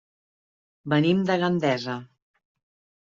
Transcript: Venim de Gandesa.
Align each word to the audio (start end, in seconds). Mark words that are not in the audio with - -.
Venim 0.95 1.21
de 1.29 1.37
Gandesa. 1.43 1.99